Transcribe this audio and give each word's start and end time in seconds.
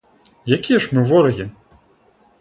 Якія 0.57 0.79
ж 0.85 0.89
мы 0.97 1.05
ворагі? 1.13 1.45